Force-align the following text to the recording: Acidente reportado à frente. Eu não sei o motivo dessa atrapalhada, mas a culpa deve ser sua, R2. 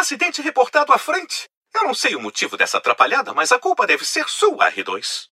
Acidente 0.00 0.40
reportado 0.40 0.94
à 0.94 0.98
frente. 0.98 1.46
Eu 1.74 1.84
não 1.84 1.92
sei 1.92 2.16
o 2.16 2.20
motivo 2.20 2.56
dessa 2.56 2.78
atrapalhada, 2.78 3.34
mas 3.34 3.52
a 3.52 3.58
culpa 3.58 3.86
deve 3.86 4.02
ser 4.02 4.26
sua, 4.30 4.72
R2. 4.72 5.28